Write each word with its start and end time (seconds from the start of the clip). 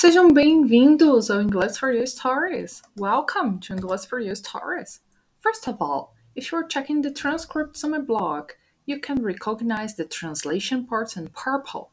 Sejam 0.00 0.28
bem-vindos 0.28 1.28
ao 1.28 1.42
English 1.42 1.76
for 1.76 1.90
You 1.90 2.06
Stories. 2.06 2.82
Welcome 2.96 3.58
to 3.58 3.72
English 3.72 4.06
for 4.06 4.20
You 4.20 4.36
Stories. 4.36 5.02
First 5.40 5.66
of 5.66 5.82
all, 5.82 6.14
if 6.36 6.52
you're 6.52 6.68
checking 6.68 7.02
the 7.02 7.10
transcripts 7.10 7.82
on 7.82 7.90
my 7.90 7.98
blog, 7.98 8.52
you 8.86 9.00
can 9.00 9.16
recognize 9.20 9.96
the 9.96 10.04
translation 10.04 10.84
parts 10.84 11.16
in 11.16 11.26
purple. 11.30 11.90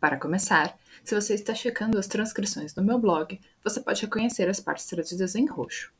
Para 0.00 0.16
começar, 0.16 0.78
se 1.04 1.14
você 1.14 1.34
está 1.34 1.54
checando 1.54 1.98
as 1.98 2.06
transcrições 2.06 2.72
do 2.72 2.82
meu 2.82 2.98
blog, 2.98 3.38
você 3.62 3.82
pode 3.82 4.00
reconhecer 4.00 4.48
as 4.48 4.58
partes 4.58 4.86
traduzidas 4.86 5.34
em 5.34 5.44
roxo. 5.44 5.92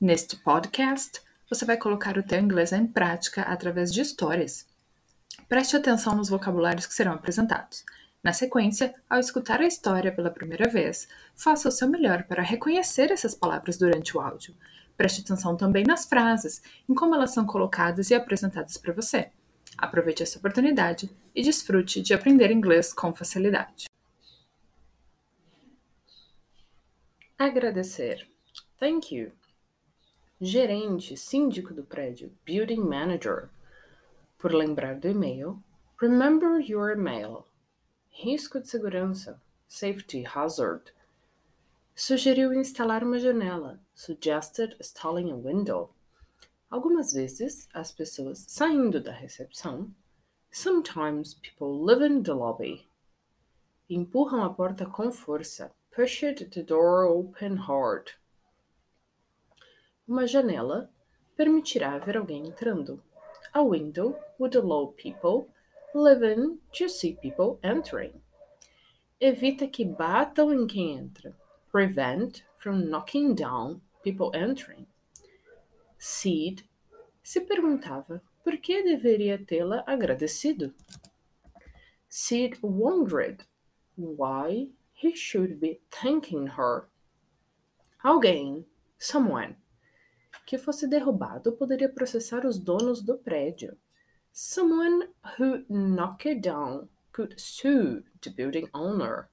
Neste 0.00 0.34
podcast, 0.34 1.22
você 1.48 1.64
vai 1.64 1.76
colocar 1.76 2.18
o 2.18 2.22
teu 2.24 2.40
inglês 2.40 2.72
em 2.72 2.84
prática 2.84 3.42
através 3.42 3.92
de 3.92 4.00
histórias. 4.00 4.66
Preste 5.48 5.76
atenção 5.76 6.16
nos 6.16 6.28
vocabulários 6.28 6.84
que 6.84 6.94
serão 6.94 7.12
apresentados. 7.12 7.84
Na 8.22 8.32
sequência, 8.32 8.94
ao 9.10 9.18
escutar 9.18 9.60
a 9.60 9.66
história 9.66 10.12
pela 10.12 10.30
primeira 10.30 10.68
vez, 10.68 11.08
faça 11.34 11.68
o 11.68 11.72
seu 11.72 11.88
melhor 11.88 12.22
para 12.24 12.40
reconhecer 12.40 13.10
essas 13.10 13.34
palavras 13.34 13.76
durante 13.76 14.16
o 14.16 14.20
áudio. 14.20 14.54
Preste 14.96 15.22
atenção 15.22 15.56
também 15.56 15.82
nas 15.84 16.04
frases, 16.06 16.62
em 16.88 16.94
como 16.94 17.16
elas 17.16 17.32
são 17.32 17.44
colocadas 17.44 18.10
e 18.10 18.14
apresentadas 18.14 18.76
para 18.76 18.92
você. 18.92 19.32
Aproveite 19.76 20.22
essa 20.22 20.38
oportunidade 20.38 21.10
e 21.34 21.42
desfrute 21.42 22.00
de 22.00 22.14
aprender 22.14 22.52
inglês 22.52 22.92
com 22.92 23.12
facilidade. 23.12 23.86
Agradecer. 27.36 28.28
Thank 28.78 29.12
you. 29.12 29.32
Gerente, 30.40 31.16
síndico 31.16 31.74
do 31.74 31.82
prédio, 31.82 32.32
building 32.44 32.82
manager. 32.82 33.48
Por 34.38 34.52
lembrar 34.52 34.94
do 34.94 35.08
e-mail, 35.08 35.60
remember 36.00 36.60
your 36.60 36.90
email. 36.90 37.44
Risco 38.14 38.60
de 38.60 38.68
segurança, 38.68 39.40
safety 39.66 40.22
hazard. 40.24 40.92
Sugeriu 41.94 42.52
instalar 42.52 43.02
uma 43.02 43.18
janela, 43.18 43.80
suggested 43.94 44.76
installing 44.78 45.32
a 45.32 45.34
window. 45.34 45.90
Algumas 46.70 47.14
vezes, 47.14 47.68
as 47.72 47.90
pessoas 47.90 48.44
saindo 48.46 49.00
da 49.00 49.12
recepção, 49.12 49.90
sometimes 50.52 51.34
people 51.34 51.84
live 51.84 52.04
in 52.04 52.22
the 52.22 52.32
lobby. 52.32 52.86
Empurram 53.90 54.44
a 54.44 54.52
porta 54.54 54.86
com 54.86 55.10
força, 55.10 55.72
pushed 55.90 56.50
the 56.50 56.62
door 56.62 57.04
open 57.06 57.56
hard. 57.56 58.12
Uma 60.06 60.26
janela 60.26 60.90
permitirá 61.34 61.98
ver 61.98 62.18
alguém 62.18 62.46
entrando. 62.46 63.02
A 63.52 63.62
window 63.62 64.16
would 64.38 64.56
allow 64.56 64.92
people 64.92 65.51
live 65.94 66.22
in 66.22 66.58
to 66.72 66.88
see 66.88 67.16
people 67.20 67.58
entering. 67.62 68.20
Evita 69.20 69.68
que 69.68 69.84
batam 69.84 70.52
em 70.52 70.66
quem 70.66 70.98
entra. 70.98 71.34
Prevent 71.70 72.42
from 72.58 72.90
knocking 72.90 73.34
down 73.34 73.80
people 74.02 74.30
entering. 74.34 74.86
Sid 75.98 76.64
se 77.22 77.40
perguntava 77.40 78.20
por 78.42 78.56
que 78.56 78.82
deveria 78.82 79.38
tê-la 79.38 79.84
agradecido. 79.86 80.74
Sid 82.08 82.58
wondered 82.62 83.44
why 83.96 84.68
he 84.92 85.14
should 85.14 85.60
be 85.60 85.80
thanking 85.90 86.46
her. 86.58 86.88
Alguém, 88.02 88.66
someone, 88.98 89.56
que 90.44 90.58
fosse 90.58 90.88
derrubado 90.88 91.52
poderia 91.52 91.88
processar 91.88 92.44
os 92.44 92.58
donos 92.58 93.00
do 93.00 93.16
prédio. 93.16 93.78
Someone 94.34 95.08
who 95.36 95.62
knocked 95.68 96.24
it 96.24 96.40
down 96.40 96.88
could 97.12 97.38
sue 97.38 98.02
the 98.22 98.30
building 98.30 98.66
owner. 98.72 99.28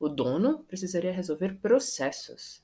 O 0.00 0.08
dono 0.08 0.64
precisaria 0.68 1.16
resolver 1.16 1.60
processos. 1.60 2.60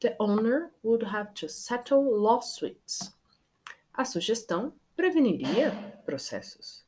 The 0.00 0.16
owner 0.18 0.72
would 0.82 1.04
have 1.04 1.34
to 1.34 1.48
settle 1.48 2.02
lawsuits. 2.20 3.12
A 3.94 4.04
sugestão 4.04 4.72
preveniria 4.96 6.02
processos. 6.04 6.82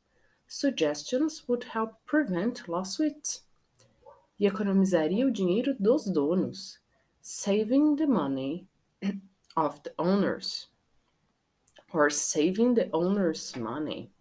Suggestions 0.45 1.47
would 1.47 1.63
help 1.63 1.93
prevent 2.05 2.67
lawsuits. 2.67 3.43
E 4.37 4.45
economizaria 4.45 5.25
o 5.25 5.31
dinheiro 5.31 5.73
dos 5.79 6.05
donos, 6.05 6.79
saving 7.21 7.95
the 7.95 8.07
money 8.07 8.67
of 9.55 9.81
the 9.83 9.93
owners 9.97 10.70
or 11.93 12.09
saving 12.09 12.75
the 12.75 12.89
owner's 12.93 13.55
money. 13.55 14.11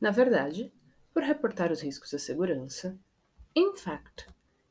Na 0.00 0.10
verdade, 0.10 0.72
por 1.12 1.22
reportar 1.22 1.72
os 1.72 1.80
riscos 1.80 2.10
de 2.10 2.18
segurança, 2.18 2.98
in 3.54 3.74
fact, 3.74 4.26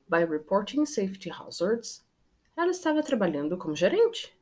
by 0.10 0.22
reporting 0.22 0.86
safety 0.86 1.30
hazards, 1.30 2.06
ela 2.56 2.72
estava 2.72 3.04
trabalhando 3.04 3.58
como 3.58 3.76
gerente. 3.76 4.34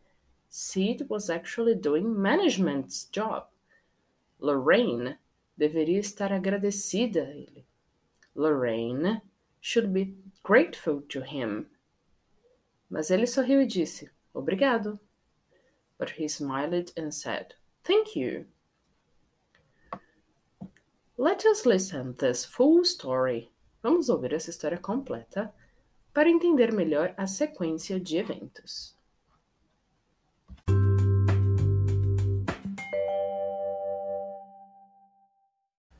Sid 0.48 1.08
was 1.10 1.30
actually 1.30 1.76
doing 1.76 2.06
management's 2.08 3.10
job. 3.12 3.48
Lorraine 4.40 5.18
deveria 5.58 6.00
estar 6.00 6.32
agradecida 6.32 7.24
a 7.24 7.32
ele. 7.32 7.66
Lorraine 8.36 9.22
should 9.60 9.92
be 9.92 10.16
grateful 10.44 11.02
to 11.02 11.22
him. 11.22 11.66
Mas 12.90 13.10
ele 13.10 13.26
sorriu 13.26 13.62
e 13.62 13.66
disse: 13.66 14.10
Obrigado. 14.34 15.00
But 15.98 16.12
he 16.12 16.28
smiled 16.28 16.92
and 16.98 17.14
said, 17.14 17.54
Thank 17.84 18.16
you. 18.16 18.46
Let 21.18 21.46
us 21.46 21.66
listen 21.66 22.16
this 22.20 22.44
full 22.44 22.84
story. 22.84 23.52
Vamos 23.82 24.10
ouvir 24.10 24.34
essa 24.34 24.50
história 24.50 24.78
completa 24.78 25.54
para 26.14 26.30
entender 26.30 26.74
melhor 26.74 27.14
a 27.18 27.26
sequência 27.28 28.00
de 28.00 28.18
eventos. 28.18 28.96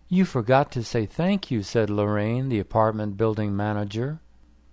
You 0.08 0.24
forgot 0.24 0.72
to 0.72 0.84
say 0.84 1.06
thank 1.06 1.52
you, 1.52 1.62
said 1.62 1.90
Lorraine, 1.90 2.50
the 2.50 2.60
apartment 2.60 3.18
building 3.18 3.56
manager. 3.56 4.20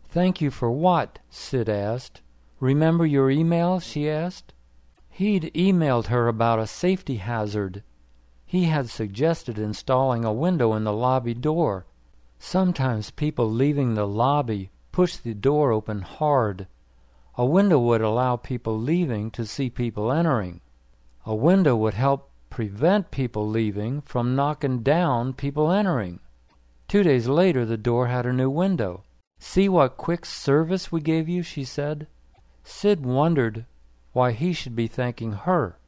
Thank 0.08 0.40
you 0.40 0.50
for 0.50 0.70
what? 0.70 1.20
Sid 1.30 1.68
asked. 1.68 2.20
Remember 2.60 3.04
your 3.06 3.30
email? 3.30 3.80
she 3.80 4.08
asked. 4.08 4.51
He'd 5.14 5.52
emailed 5.54 6.06
her 6.06 6.26
about 6.26 6.58
a 6.58 6.66
safety 6.66 7.16
hazard. 7.16 7.82
He 8.46 8.64
had 8.64 8.88
suggested 8.88 9.58
installing 9.58 10.24
a 10.24 10.32
window 10.32 10.72
in 10.72 10.84
the 10.84 10.92
lobby 10.92 11.34
door. 11.34 11.84
Sometimes 12.38 13.10
people 13.10 13.48
leaving 13.48 13.92
the 13.92 14.06
lobby 14.06 14.70
push 14.90 15.16
the 15.16 15.34
door 15.34 15.70
open 15.70 16.00
hard. 16.00 16.66
A 17.36 17.44
window 17.44 17.78
would 17.78 18.00
allow 18.00 18.36
people 18.36 18.78
leaving 18.78 19.30
to 19.32 19.44
see 19.44 19.68
people 19.68 20.10
entering. 20.10 20.62
A 21.26 21.34
window 21.34 21.76
would 21.76 21.94
help 21.94 22.30
prevent 22.48 23.10
people 23.10 23.46
leaving 23.46 24.00
from 24.00 24.34
knocking 24.34 24.82
down 24.82 25.34
people 25.34 25.70
entering. 25.70 26.20
Two 26.88 27.02
days 27.02 27.28
later, 27.28 27.66
the 27.66 27.76
door 27.76 28.06
had 28.06 28.24
a 28.24 28.32
new 28.32 28.48
window. 28.48 29.04
See 29.38 29.68
what 29.68 29.98
quick 29.98 30.24
service 30.24 30.90
we 30.90 31.02
gave 31.02 31.28
you, 31.28 31.42
she 31.42 31.64
said. 31.64 32.06
Sid 32.64 33.04
wondered 33.04 33.66
why 34.12 34.32
he 34.32 34.52
should 34.52 34.76
be 34.76 34.86
thanking 34.86 35.32
her. 35.32 35.78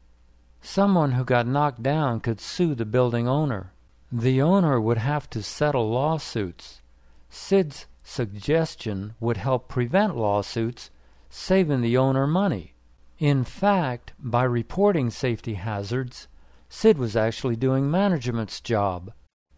Someone 0.61 1.13
who 1.13 1.25
got 1.25 1.47
knocked 1.47 1.83
down 1.83 2.21
could 2.21 2.41
sue 2.41 2.75
the 2.75 2.87
building 2.87 3.29
owner. 3.29 3.73
The 4.11 4.41
owner 4.41 4.81
would 4.81 4.99
have 4.99 5.29
to 5.31 5.43
settle 5.43 5.91
lawsuits. 5.91 6.81
Sid's 7.29 7.87
suggestion 8.03 9.15
would 9.21 9.37
help 9.37 9.69
prevent 9.69 10.17
lawsuits, 10.17 10.91
saving 11.29 11.81
the 11.81 11.97
owner 11.97 12.27
money. 12.27 12.75
In 13.19 13.45
fact, 13.45 14.13
by 14.19 14.45
reporting 14.45 15.11
safety 15.11 15.55
hazards, 15.55 16.29
Sid 16.69 16.99
was 16.99 17.17
actually 17.17 17.57
doing 17.57 17.91
management's 17.91 18.61
job. 18.61 19.13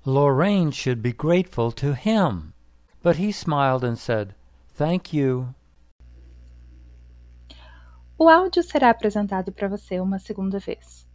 Lorraine 0.05 0.71
should 0.71 1.03
be 1.03 1.13
grateful 1.13 1.73
to 1.73 1.95
him. 1.95 2.53
But 3.03 3.17
he 3.17 3.33
smiled 3.33 3.85
and 3.85 3.99
said, 3.99 4.35
Thank 4.69 5.13
you. 5.13 5.55
O 8.19 8.31
áudio 8.31 8.63
será 8.63 8.89
apresentado 8.89 9.53
para 9.53 9.69
você 9.69 10.01
uma 10.01 10.19
segunda 10.19 10.59
vez. 10.59 11.07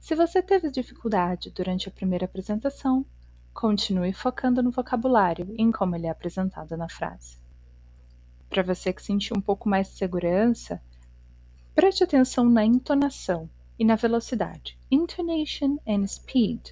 Se 0.00 0.12
você 0.16 0.42
teve 0.42 0.72
dificuldade 0.72 1.50
durante 1.50 1.88
a 1.88 1.92
primeira 1.92 2.24
apresentação, 2.24 3.06
continue 3.54 4.12
focando 4.12 4.60
no 4.60 4.72
vocabulário 4.72 5.54
e 5.56 5.62
em 5.62 5.70
como 5.70 5.94
ele 5.94 6.08
é 6.08 6.10
apresentado 6.10 6.76
na 6.76 6.88
frase. 6.88 7.38
Para 8.50 8.64
você 8.64 8.92
que 8.92 9.00
sentiu 9.00 9.36
um 9.36 9.40
pouco 9.40 9.68
mais 9.68 9.90
de 9.90 9.98
segurança, 9.98 10.82
preste 11.76 12.02
atenção 12.02 12.50
na 12.50 12.64
entonação 12.64 13.48
e 13.78 13.84
na 13.84 13.94
velocidade. 13.94 14.76
Intonation 14.90 15.78
and 15.86 16.08
speed. 16.08 16.70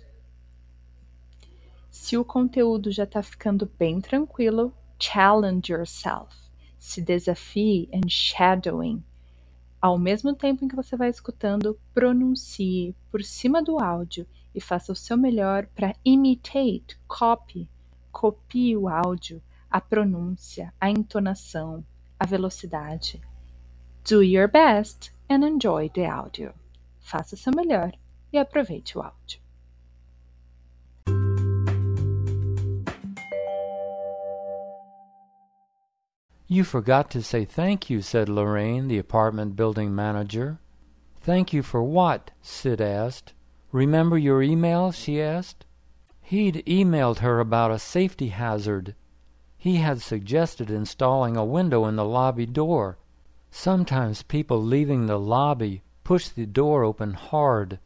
Se 1.93 2.19
o 2.19 2.25
conteúdo 2.25 2.90
já 2.90 3.05
está 3.05 3.22
ficando 3.22 3.70
bem 3.78 4.00
tranquilo, 4.00 4.75
challenge 4.99 5.72
yourself. 5.72 6.34
Se 6.76 7.00
desafie 7.00 7.88
and 7.94 8.08
shadowing 8.08 9.05
ao 9.81 9.99
mesmo 9.99 10.35
tempo 10.35 10.65
em 10.65 10.69
que 10.69 10.77
você 10.77 10.97
vai 10.97 11.09
escutando, 11.09 11.79
pronuncie 11.94 12.94
por 13.11 13.23
cima 13.25 13.62
do 13.62 13.82
áudio 13.82 14.27
e 14.55 14.61
faça 14.61 14.93
o 14.93 14.97
seu 14.97 15.17
melhor 15.17 15.67
para 15.75 15.94
imitate, 16.05 16.99
copy, 17.09 17.69
copie 18.12 18.77
o 18.77 18.88
áudio, 18.88 19.43
a 19.71 19.81
pronúncia, 19.81 20.75
a 20.79 20.91
entonação, 20.91 21.85
a 22.19 22.27
velocidade. 22.27 23.21
Do 24.09 24.23
your 24.23 24.49
best 24.49 25.15
and 25.31 25.47
enjoy 25.47 25.88
the 25.88 26.06
audio. 26.06 26.53
Faça 26.99 27.35
o 27.35 27.38
seu 27.38 27.53
melhor 27.55 27.93
e 28.32 28.38
aproveite 28.38 28.99
o 28.99 29.03
áudio. 29.03 29.41
You 36.52 36.64
forgot 36.64 37.12
to 37.12 37.23
say 37.23 37.44
thank 37.44 37.88
you, 37.88 38.02
said 38.02 38.29
Lorraine, 38.29 38.88
the 38.88 38.99
apartment 38.99 39.55
building 39.55 39.94
manager. 39.94 40.58
Thank 41.20 41.52
you 41.52 41.62
for 41.62 41.81
what? 41.81 42.32
Sid 42.43 42.81
asked. 42.81 43.35
Remember 43.70 44.19
your 44.19 44.43
email? 44.43 44.91
she 44.91 45.23
asked. 45.23 45.64
He'd 46.20 46.64
emailed 46.67 47.19
her 47.19 47.38
about 47.38 47.70
a 47.70 47.79
safety 47.79 48.31
hazard. 48.31 48.97
He 49.56 49.76
had 49.76 50.02
suggested 50.02 50.73
installing 50.73 51.37
a 51.37 51.44
window 51.44 51.85
in 51.85 51.94
the 51.94 52.05
lobby 52.05 52.47
door. 52.47 52.99
Sometimes 53.53 54.25
people 54.25 54.61
leaving 54.61 55.06
the 55.06 55.20
lobby 55.20 55.85
push 56.03 56.31
the 56.31 56.46
door 56.46 56.82
open 56.82 57.14
hard. 57.14 57.79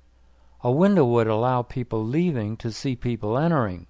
A 0.63 0.73
window 0.73 1.05
would 1.05 1.27
allow 1.27 1.61
people 1.61 2.03
leaving 2.03 2.57
to 2.57 2.73
see 2.73 2.97
people 2.97 3.37
entering. 3.37 3.89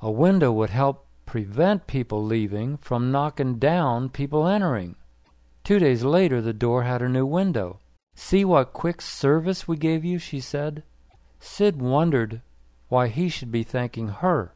A 0.00 0.12
window 0.12 0.52
would 0.52 0.70
help 0.70 1.03
prevent 1.34 1.88
people 1.88 2.24
leaving 2.24 2.76
from 2.76 3.10
knocking 3.10 3.58
down 3.58 4.08
people 4.08 4.46
entering. 4.46 4.94
Two 5.64 5.80
days 5.80 6.04
later, 6.04 6.40
the 6.40 6.52
door 6.52 6.84
had 6.84 7.02
a 7.02 7.08
new 7.08 7.26
window. 7.26 7.80
See 8.14 8.44
what 8.44 8.72
quick 8.72 9.02
service 9.02 9.66
we 9.66 9.76
gave 9.76 10.04
you, 10.04 10.20
she 10.20 10.38
said. 10.38 10.84
Sid 11.40 11.82
wondered 11.82 12.40
why 12.88 13.08
he 13.08 13.28
should 13.28 13.50
be 13.50 13.64
thanking 13.64 14.10
her. 14.22 14.54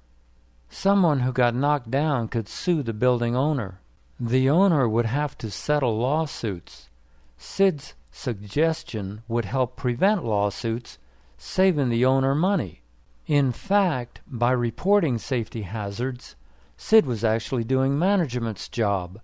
Someone 0.71 1.19
who 1.19 1.33
got 1.33 1.53
knocked 1.53 1.91
down 1.91 2.29
could 2.29 2.47
sue 2.47 2.85
the 2.85 2.93
building 2.93 3.35
owner. 3.35 3.81
The 4.21 4.49
owner 4.49 4.89
would 4.89 5.07
have 5.07 5.37
to 5.39 5.51
settle 5.51 5.99
lawsuits. 5.99 6.91
Sid's 7.37 7.95
suggestion 8.13 9.23
would 9.27 9.47
help 9.47 9.75
prevent 9.75 10.25
lawsuits, 10.25 10.99
saving 11.37 11.89
the 11.89 12.05
owner 12.05 12.37
money. 12.37 12.83
In 13.27 13.51
fact, 13.51 14.21
by 14.29 14.53
reporting 14.53 15.19
safety 15.19 15.63
hazards, 15.63 16.37
Sid 16.81 17.07
was 17.07 17.25
actually 17.25 17.65
doing 17.65 17.99
management's 17.99 18.69
job. 18.69 19.21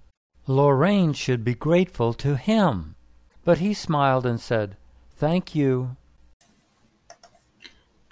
Lorraine 0.48 1.12
should 1.12 1.44
be 1.44 1.54
grateful 1.54 2.12
to 2.14 2.36
him. 2.36 2.96
But 3.44 3.58
he 3.58 3.72
smiled 3.72 4.26
and 4.26 4.40
said, 4.40 4.76
Thank 5.12 5.54
you. 5.54 5.96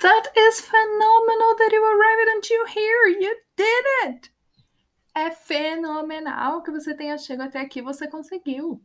That 0.00 0.28
is 0.36 0.60
phenomenal 0.60 1.54
that 1.58 1.70
you 1.72 1.82
arrived 1.84 2.30
until 2.36 2.66
here. 2.66 3.06
You 3.08 3.36
did 3.56 3.84
it! 4.04 4.30
É 5.16 5.30
fenomenal 5.30 6.62
que 6.62 6.72
você 6.72 6.94
tenha 6.94 7.18
chegado 7.18 7.48
até 7.48 7.60
aqui. 7.60 7.82
Você 7.82 8.08
conseguiu. 8.08 8.80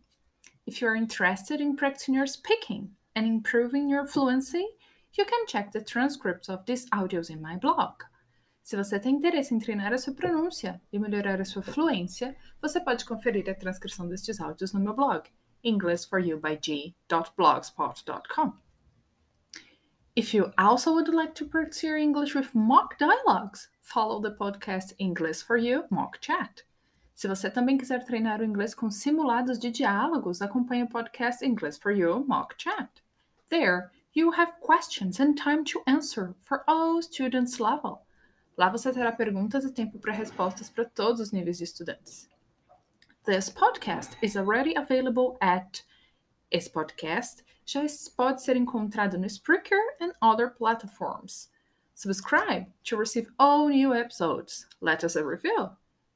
If 0.66 0.82
you're 0.82 0.96
interested 0.96 1.62
in 1.62 1.76
practicing 1.76 2.16
your 2.16 2.28
speaking 2.28 2.90
and 3.16 3.26
improving 3.26 3.90
your 3.90 4.06
fluency, 4.06 4.66
you 5.14 5.24
can 5.24 5.46
check 5.48 5.72
the 5.72 5.82
transcripts 5.82 6.50
of 6.50 6.66
these 6.66 6.90
audios 6.90 7.30
in 7.30 7.42
my 7.42 7.56
blog. 7.58 8.04
Se 8.68 8.76
você 8.76 9.00
tem 9.00 9.16
interesse 9.16 9.56
em 9.56 9.60
treinar 9.60 9.94
a 9.94 9.98
sua 9.98 10.14
pronúncia 10.14 10.82
e 10.92 11.00
melhorar 11.00 11.40
a 11.40 11.46
sua 11.46 11.64
fluência, 11.64 12.36
você 12.62 12.82
pode 12.82 13.06
conferir 13.06 13.50
a 13.50 13.56
transcrição 13.56 14.10
destes 14.10 14.42
áudios 14.42 14.74
no 14.74 14.82
meu 14.82 14.94
blog, 14.94 15.24
englishforyoubyg.blogspot.com. 15.64 18.54
If 20.18 20.34
you 20.34 20.52
also 20.58 20.92
would 20.92 21.10
like 21.10 21.34
to 21.36 21.46
practice 21.46 21.88
your 21.88 21.98
English 21.98 22.38
with 22.38 22.50
mock 22.54 22.98
dialogues, 23.00 23.70
follow 23.82 24.22
the 24.22 24.32
podcast 24.32 24.94
English 25.00 25.46
for 25.46 25.56
You 25.56 25.86
Mock 25.90 26.20
Chat. 26.20 26.66
Se 27.16 27.30
você 27.30 27.50
também 27.50 27.78
quiser 27.78 28.04
treinar 28.04 28.42
o 28.42 28.44
inglês 28.44 28.76
com 28.76 28.92
simulados 28.92 29.58
de 29.58 29.72
diálogos, 29.72 30.42
acompanhe 30.42 30.84
o 30.84 30.90
podcast 30.90 31.42
English 31.42 31.80
for 31.80 31.94
You 31.94 32.26
Mock 32.28 32.54
Chat. 32.58 33.02
There, 33.50 33.92
you 34.14 34.32
have 34.32 34.52
questions 34.60 35.22
and 35.22 35.36
time 35.36 35.64
to 35.72 35.82
answer 35.88 36.36
for 36.42 36.66
all 36.68 37.02
students 37.02 37.62
level. 37.62 38.06
Lá 38.58 38.70
você 38.70 38.92
terá 38.92 39.12
perguntas 39.12 39.64
e 39.64 39.72
tempo 39.72 40.00
para 40.00 40.12
respostas 40.12 40.68
para 40.68 40.84
todos 40.84 41.22
os 41.22 41.32
níveis 41.32 41.60
de 41.60 41.64
estudantes. 41.64 42.28
This 43.24 43.52
podcast 43.52 44.18
is 44.20 44.36
already 44.36 44.76
available 44.76 45.38
at. 45.40 45.84
Esse 46.50 46.68
podcast 46.68 47.46
já 47.64 47.86
pode 48.16 48.42
ser 48.42 48.56
encontrado 48.56 49.16
no 49.20 49.28
Spreaker 49.28 49.78
and 50.02 50.14
other 50.24 50.50
platforms. 50.50 51.52
Subscribe 51.94 52.66
to 52.84 52.98
receive 52.98 53.30
all 53.38 53.70
new 53.70 53.94
episodes. 53.94 54.66
Let 54.82 55.04
us 55.04 55.16
a 55.16 55.24
review. 55.24 55.70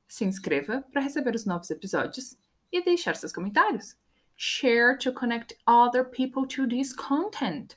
Se 0.07 0.25
inscreva 0.25 0.83
para 0.91 1.01
receber 1.03 1.35
os 1.35 1.45
novos 1.45 1.69
episódios 1.69 2.35
e 2.71 2.83
deixar 2.83 3.15
seus 3.15 3.31
comentários. 3.31 3.95
Share 4.35 4.97
to 4.97 5.13
connect 5.13 5.55
other 5.67 6.03
people 6.03 6.47
to 6.47 6.67
this 6.67 6.91
content. 6.91 7.75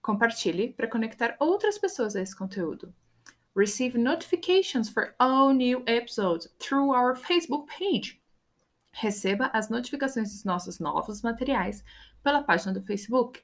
Compartilhe 0.00 0.72
para 0.72 0.88
conectar 0.88 1.36
outras 1.38 1.76
pessoas 1.76 2.16
a 2.16 2.22
esse 2.22 2.34
conteúdo. 2.34 2.94
Receive 3.56 3.94
notifications 3.94 4.88
for 4.88 5.14
all 5.18 5.52
new 5.52 5.82
episodes 5.86 6.46
through 6.60 6.92
our 6.92 7.16
Facebook 7.16 7.66
page. 7.66 8.20
Receba 8.92 9.50
as 9.52 9.68
notificações 9.68 10.30
dos 10.30 10.44
nossos 10.44 10.78
novos 10.78 11.22
materiais 11.22 11.82
pela 12.22 12.42
página 12.42 12.72
do 12.72 12.82
Facebook, 12.82 13.40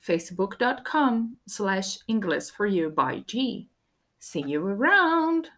facebook.com 0.00 1.36
slash 1.46 1.98
English 2.08 2.50
for 2.50 2.66
you 2.66 2.90
by 2.90 3.22
G. 3.26 3.68
See 4.18 4.42
you 4.42 4.66
around! 4.66 5.50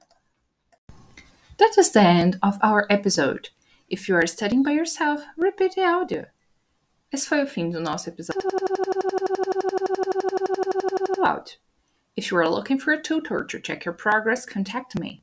That 1.58 1.78
is 1.78 1.90
the 1.90 2.00
end 2.00 2.38
of 2.42 2.58
our 2.62 2.86
episode. 2.90 3.50
If 3.88 4.08
you 4.08 4.16
are 4.16 4.26
studying 4.26 4.62
by 4.62 4.72
yourself, 4.72 5.22
repeat 5.36 5.74
the 5.74 5.84
audio. 5.84 6.26
Esse 7.12 7.26
foi 7.26 7.42
o 7.42 7.46
fim 7.46 7.70
do 7.70 7.80
nosso 7.80 8.10
episódio. 8.10 8.42
If 12.16 12.30
you 12.30 12.38
are 12.38 12.48
looking 12.48 12.78
for 12.78 12.94
a 12.94 12.98
tutor 12.98 13.44
to 13.44 13.60
check 13.60 13.84
your 13.84 13.94
progress, 13.94 14.46
contact 14.46 14.98
me. 14.98 15.22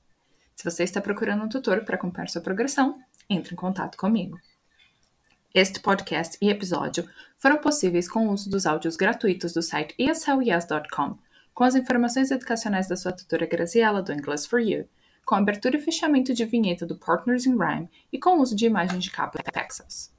Se 0.55 0.63
você 0.63 0.83
está 0.83 1.01
procurando 1.01 1.43
um 1.43 1.49
tutor 1.49 1.83
para 1.83 1.95
acompanhar 1.95 2.29
sua 2.29 2.39
progressão, 2.39 3.01
entre 3.27 3.53
em 3.53 3.55
contato 3.55 3.97
comigo. 3.97 4.39
Este 5.55 5.79
podcast 5.79 6.37
e 6.39 6.51
episódio 6.51 7.09
foram 7.39 7.57
possíveis 7.57 8.07
com 8.07 8.27
o 8.27 8.31
uso 8.31 8.47
dos 8.47 8.67
áudios 8.67 8.95
gratuitos 8.95 9.53
do 9.53 9.63
site 9.63 9.95
eslyes.com, 9.97 11.17
com 11.51 11.63
as 11.63 11.73
informações 11.73 12.29
educacionais 12.29 12.87
da 12.87 12.95
sua 12.95 13.11
tutora 13.11 13.47
Graziella 13.47 14.03
do 14.03 14.13
English 14.13 14.47
for 14.47 14.59
You, 14.59 14.87
com 15.25 15.33
abertura 15.33 15.77
e 15.77 15.81
fechamento 15.81 16.31
de 16.31 16.45
vinheta 16.45 16.85
do 16.85 16.95
Partners 16.95 17.47
in 17.47 17.57
Rhyme 17.57 17.89
e 18.11 18.19
com 18.19 18.37
o 18.37 18.41
uso 18.43 18.55
de 18.55 18.67
imagens 18.67 19.03
de 19.03 19.09
capa 19.09 19.41
Texas. 19.51 20.13